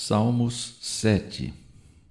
Salmos 0.00 0.76
7 0.80 1.52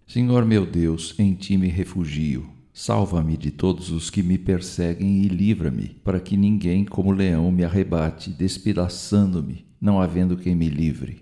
Senhor 0.06 0.46
meu 0.46 0.66
Deus, 0.66 1.16
em 1.18 1.34
ti 1.34 1.58
me 1.58 1.70
refugio. 1.70 2.50
Salva-me 2.74 3.38
de 3.38 3.50
todos 3.50 3.92
os 3.92 4.10
que 4.10 4.22
me 4.22 4.38
perseguem 4.38 5.22
e 5.22 5.30
livra-me, 5.30 5.96
para 6.04 6.20
que 6.20 6.36
ninguém 6.36 6.84
como 6.84 7.14
leão 7.14 7.50
me 7.50 7.64
arrebate, 7.64 8.30
despedaçando-me, 8.30 9.66
não 9.80 10.02
havendo 10.02 10.36
quem 10.36 10.54
me 10.54 10.68
livre. 10.68 11.22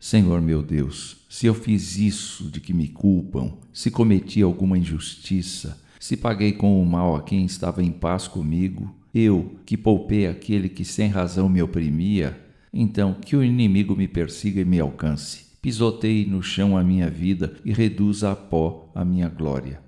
Senhor 0.00 0.40
meu 0.40 0.64
Deus, 0.64 1.18
se 1.28 1.46
eu 1.46 1.54
fiz 1.54 1.96
isso 1.96 2.50
de 2.50 2.60
que 2.60 2.74
me 2.74 2.88
culpam, 2.88 3.52
se 3.72 3.88
cometi 3.88 4.42
alguma 4.42 4.76
injustiça, 4.76 5.80
se 6.00 6.16
paguei 6.16 6.54
com 6.54 6.82
o 6.82 6.84
mal 6.84 7.14
a 7.14 7.22
quem 7.22 7.44
estava 7.44 7.84
em 7.84 7.92
paz 7.92 8.26
comigo, 8.26 8.92
eu, 9.14 9.54
que 9.64 9.76
poupei 9.76 10.26
aquele 10.26 10.68
que 10.68 10.84
sem 10.84 11.08
razão 11.08 11.48
me 11.48 11.62
oprimia, 11.62 12.36
então 12.74 13.14
que 13.14 13.36
o 13.36 13.44
inimigo 13.44 13.94
me 13.94 14.08
persiga 14.08 14.60
e 14.60 14.64
me 14.64 14.80
alcance 14.80 15.49
pisoteie 15.62 16.26
no 16.26 16.42
chão 16.42 16.76
a 16.76 16.82
minha 16.82 17.10
vida 17.10 17.54
e 17.64 17.72
reduza 17.72 18.30
a 18.30 18.36
pó 18.36 18.90
a 18.94 19.04
minha 19.04 19.28
glória. 19.28 19.80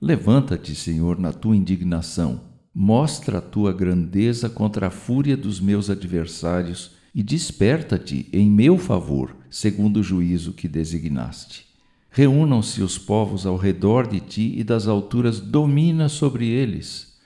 Levanta-te, 0.00 0.74
Senhor, 0.74 1.18
na 1.18 1.32
tua 1.32 1.56
indignação, 1.56 2.40
mostra 2.74 3.38
a 3.38 3.40
tua 3.40 3.72
grandeza 3.72 4.50
contra 4.50 4.88
a 4.88 4.90
fúria 4.90 5.36
dos 5.36 5.60
meus 5.60 5.88
adversários 5.88 6.90
e 7.14 7.22
desperta-te 7.22 8.28
em 8.32 8.50
meu 8.50 8.76
favor, 8.76 9.34
segundo 9.48 10.00
o 10.00 10.02
juízo 10.02 10.52
que 10.52 10.68
designaste. 10.68 11.64
Reúnam-se 12.10 12.82
os 12.82 12.98
povos 12.98 13.46
ao 13.46 13.56
redor 13.56 14.06
de 14.06 14.20
ti 14.20 14.54
e 14.56 14.64
das 14.64 14.86
alturas 14.86 15.40
domina 15.40 16.08
sobre 16.08 16.46
eles. 16.46 17.16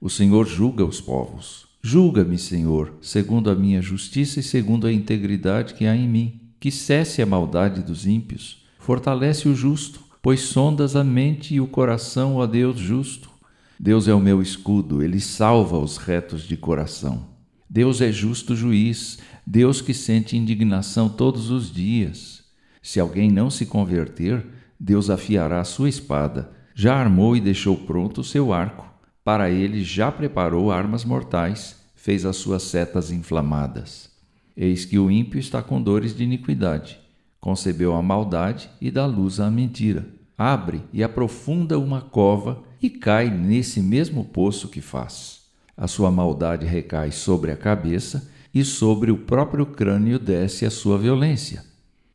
O 0.00 0.08
Senhor 0.08 0.46
julga 0.46 0.84
os 0.84 1.00
povos. 1.00 1.66
Julga-me, 1.82 2.38
Senhor, 2.38 2.94
segundo 3.00 3.50
a 3.50 3.54
minha 3.54 3.80
justiça 3.80 4.38
e 4.38 4.42
segundo 4.42 4.86
a 4.86 4.92
integridade 4.92 5.74
que 5.74 5.86
há 5.86 5.96
em 5.96 6.08
mim 6.08 6.39
que 6.60 6.70
cesse 6.70 7.22
a 7.22 7.26
maldade 7.26 7.82
dos 7.82 8.06
ímpios, 8.06 8.62
fortalece 8.78 9.48
o 9.48 9.54
justo, 9.54 10.00
pois 10.20 10.40
sondas 10.40 10.94
a 10.94 11.02
mente 11.02 11.54
e 11.54 11.60
o 11.60 11.66
coração, 11.66 12.36
ó 12.36 12.46
Deus 12.46 12.78
justo. 12.78 13.30
Deus 13.78 14.06
é 14.06 14.12
o 14.12 14.20
meu 14.20 14.42
escudo, 14.42 15.02
ele 15.02 15.18
salva 15.18 15.78
os 15.78 15.96
retos 15.96 16.42
de 16.42 16.58
coração. 16.58 17.26
Deus 17.68 18.02
é 18.02 18.12
justo 18.12 18.54
juiz, 18.54 19.18
Deus 19.46 19.80
que 19.80 19.94
sente 19.94 20.36
indignação 20.36 21.08
todos 21.08 21.50
os 21.50 21.72
dias. 21.72 22.44
Se 22.82 23.00
alguém 23.00 23.30
não 23.30 23.48
se 23.48 23.64
converter, 23.64 24.46
Deus 24.78 25.08
afiará 25.08 25.60
a 25.60 25.64
sua 25.64 25.88
espada. 25.88 26.50
Já 26.74 26.94
armou 26.94 27.34
e 27.34 27.40
deixou 27.40 27.76
pronto 27.76 28.20
o 28.20 28.24
seu 28.24 28.52
arco. 28.52 28.86
Para 29.24 29.50
ele 29.50 29.82
já 29.82 30.12
preparou 30.12 30.70
armas 30.70 31.04
mortais, 31.04 31.76
fez 31.94 32.26
as 32.26 32.36
suas 32.36 32.64
setas 32.64 33.10
inflamadas. 33.10 34.09
Eis 34.62 34.84
que 34.84 34.98
o 34.98 35.10
ímpio 35.10 35.40
está 35.40 35.62
com 35.62 35.80
dores 35.80 36.14
de 36.14 36.22
iniquidade. 36.22 36.98
Concebeu 37.40 37.94
a 37.94 38.02
maldade 38.02 38.68
e 38.78 38.90
dá 38.90 39.06
luz 39.06 39.40
à 39.40 39.50
mentira. 39.50 40.06
Abre 40.36 40.82
e 40.92 41.02
aprofunda 41.02 41.78
uma 41.78 42.02
cova 42.02 42.62
e 42.82 42.90
cai 42.90 43.30
nesse 43.30 43.80
mesmo 43.80 44.22
poço 44.22 44.68
que 44.68 44.82
faz. 44.82 45.44
A 45.74 45.88
sua 45.88 46.10
maldade 46.10 46.66
recai 46.66 47.10
sobre 47.10 47.50
a 47.50 47.56
cabeça 47.56 48.30
e 48.52 48.62
sobre 48.62 49.10
o 49.10 49.16
próprio 49.16 49.64
crânio 49.64 50.18
desce 50.18 50.66
a 50.66 50.70
sua 50.70 50.98
violência. 50.98 51.64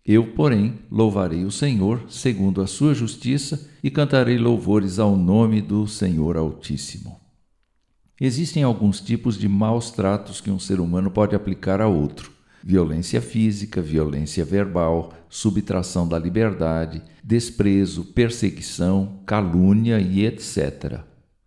Eu, 0.05 0.27
porém, 0.33 0.75
louvarei 0.91 1.45
o 1.45 1.51
Senhor 1.51 2.03
segundo 2.07 2.61
a 2.61 2.67
sua 2.67 2.93
justiça 2.93 3.71
e 3.83 3.89
cantarei 3.89 4.37
louvores 4.37 4.99
ao 4.99 5.17
nome 5.17 5.63
do 5.63 5.87
Senhor 5.87 6.37
Altíssimo. 6.37 7.19
Existem 8.21 8.61
alguns 8.61 9.01
tipos 9.01 9.35
de 9.35 9.49
maus 9.49 9.89
tratos 9.89 10.39
que 10.39 10.51
um 10.51 10.59
ser 10.59 10.79
humano 10.79 11.09
pode 11.09 11.35
aplicar 11.35 11.81
a 11.81 11.87
outro 11.87 12.34
violência 12.65 13.21
física, 13.21 13.79
violência 13.79 14.43
verbal, 14.43 15.13
subtração 15.29 16.07
da 16.07 16.17
liberdade, 16.17 16.99
desprezo, 17.23 18.05
perseguição, 18.05 19.19
calúnia 19.23 19.99
e 19.99 20.25
etc. 20.25 21.01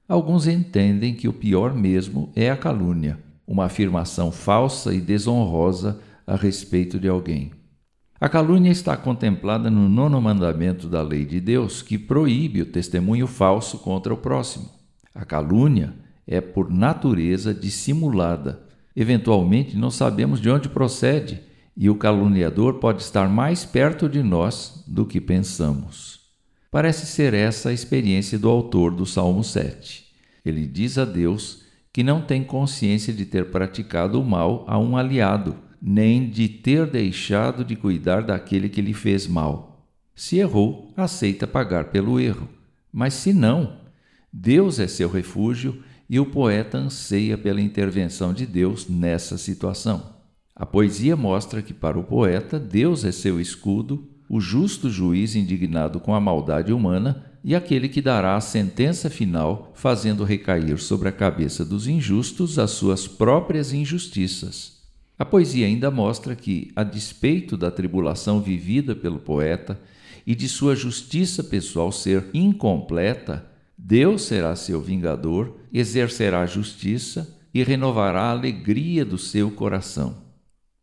Alguns 0.08 0.46
entendem 0.46 1.14
que 1.14 1.26
o 1.26 1.32
pior 1.32 1.74
mesmo 1.74 2.32
é 2.36 2.48
a 2.48 2.56
calúnia, 2.56 3.18
uma 3.44 3.64
afirmação 3.64 4.30
falsa 4.30 4.94
e 4.94 5.00
desonrosa 5.00 6.00
a 6.24 6.36
respeito 6.36 7.00
de 7.00 7.08
alguém. 7.08 7.50
A 8.20 8.28
calúnia 8.28 8.70
está 8.70 8.96
contemplada 8.96 9.68
no 9.68 9.88
nono 9.88 10.20
mandamento 10.20 10.86
da 10.86 11.02
lei 11.02 11.24
de 11.24 11.40
Deus, 11.40 11.82
que 11.82 11.98
proíbe 11.98 12.62
o 12.62 12.66
testemunho 12.66 13.26
falso 13.26 13.78
contra 13.78 14.14
o 14.14 14.16
próximo. 14.16 14.68
A 15.12 15.24
calúnia 15.24 15.94
é, 16.24 16.40
por 16.40 16.70
natureza, 16.70 17.52
dissimulada 17.52 18.67
Eventualmente, 18.94 19.76
não 19.76 19.90
sabemos 19.90 20.40
de 20.40 20.50
onde 20.50 20.68
procede 20.68 21.40
e 21.76 21.88
o 21.88 21.94
caluniador 21.94 22.74
pode 22.74 23.02
estar 23.02 23.28
mais 23.28 23.64
perto 23.64 24.08
de 24.08 24.22
nós 24.22 24.82
do 24.86 25.06
que 25.06 25.20
pensamos. 25.20 26.18
Parece 26.70 27.06
ser 27.06 27.32
essa 27.34 27.70
a 27.70 27.72
experiência 27.72 28.38
do 28.38 28.48
autor 28.48 28.94
do 28.94 29.06
Salmo 29.06 29.44
7. 29.44 30.06
Ele 30.44 30.66
diz 30.66 30.98
a 30.98 31.04
Deus 31.04 31.62
que 31.92 32.02
não 32.02 32.20
tem 32.20 32.44
consciência 32.44 33.12
de 33.12 33.24
ter 33.24 33.50
praticado 33.50 34.20
o 34.20 34.24
mal 34.24 34.64
a 34.66 34.78
um 34.78 34.96
aliado, 34.96 35.56
nem 35.80 36.28
de 36.28 36.48
ter 36.48 36.86
deixado 36.86 37.64
de 37.64 37.76
cuidar 37.76 38.22
daquele 38.22 38.68
que 38.68 38.82
lhe 38.82 38.92
fez 38.92 39.26
mal. 39.26 39.86
Se 40.14 40.38
errou, 40.38 40.92
aceita 40.96 41.46
pagar 41.46 41.86
pelo 41.86 42.18
erro. 42.18 42.48
Mas 42.92 43.14
se 43.14 43.32
não, 43.32 43.78
Deus 44.32 44.80
é 44.80 44.86
seu 44.88 45.08
refúgio 45.08 45.82
e 46.08 46.18
o 46.18 46.26
poeta 46.26 46.78
anseia 46.78 47.36
pela 47.36 47.60
intervenção 47.60 48.32
de 48.32 48.46
Deus 48.46 48.88
nessa 48.88 49.36
situação. 49.36 50.16
A 50.54 50.66
poesia 50.66 51.16
mostra 51.16 51.62
que, 51.62 51.74
para 51.74 51.98
o 51.98 52.04
poeta, 52.04 52.58
Deus 52.58 53.04
é 53.04 53.12
seu 53.12 53.40
escudo, 53.40 54.08
o 54.28 54.40
justo 54.40 54.90
juiz 54.90 55.36
indignado 55.36 56.00
com 56.00 56.14
a 56.14 56.20
maldade 56.20 56.72
humana 56.72 57.24
e 57.44 57.54
aquele 57.54 57.88
que 57.88 58.02
dará 58.02 58.36
a 58.36 58.40
sentença 58.40 59.08
final, 59.08 59.72
fazendo 59.74 60.24
recair 60.24 60.78
sobre 60.78 61.08
a 61.08 61.12
cabeça 61.12 61.64
dos 61.64 61.86
injustos 61.86 62.58
as 62.58 62.72
suas 62.72 63.06
próprias 63.06 63.72
injustiças. 63.72 64.78
A 65.18 65.24
poesia 65.24 65.66
ainda 65.66 65.90
mostra 65.90 66.36
que, 66.36 66.70
a 66.76 66.82
despeito 66.82 67.56
da 67.56 67.70
tribulação 67.70 68.40
vivida 68.40 68.94
pelo 68.94 69.18
poeta 69.18 69.80
e 70.26 70.34
de 70.34 70.48
sua 70.48 70.76
justiça 70.76 71.42
pessoal 71.42 71.90
ser 71.90 72.28
incompleta, 72.34 73.46
Deus 73.88 74.24
será 74.24 74.54
seu 74.54 74.82
vingador, 74.82 75.60
exercerá 75.72 76.44
justiça 76.44 77.40
e 77.54 77.62
renovará 77.62 78.24
a 78.24 78.30
alegria 78.32 79.02
do 79.02 79.16
seu 79.16 79.50
coração. 79.50 80.24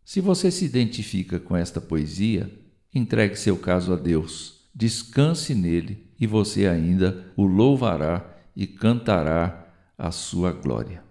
Se 0.04 0.20
você 0.20 0.50
se 0.50 0.66
identifica 0.66 1.40
com 1.40 1.56
esta 1.56 1.80
poesia, 1.80 2.52
entregue 2.92 3.36
seu 3.36 3.58
caso 3.58 3.94
a 3.94 3.96
Deus, 3.96 4.68
descanse 4.74 5.54
nele 5.54 6.10
e 6.20 6.26
você 6.26 6.66
ainda 6.66 7.32
o 7.38 7.46
louvará 7.46 8.26
e 8.56 8.66
cantará 8.66 9.72
a 9.96 10.10
sua 10.10 10.52
glória. 10.52 11.05